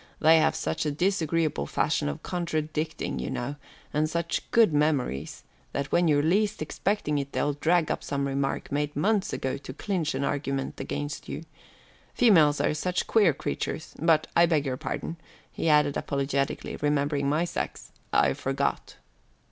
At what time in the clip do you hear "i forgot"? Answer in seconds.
18.11-18.95